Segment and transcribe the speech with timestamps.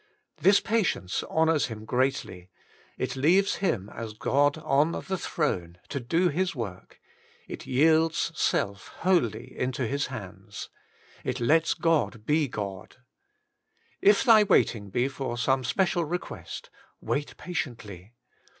[0.37, 2.49] This patience honours Him greatly;
[2.97, 6.99] it leaves Him, as God on the throne, to do His work;
[7.47, 10.69] it yields self wholly into His hands.
[11.23, 12.95] It lets God be God.
[14.01, 18.15] If thy waiting be for some special request, wait patiently.